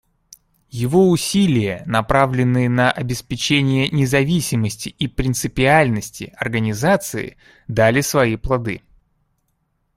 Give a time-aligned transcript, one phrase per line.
[0.71, 8.81] Его усилия, направленные на обеспечение независимости и принципиальности Организации, дали свои плоды.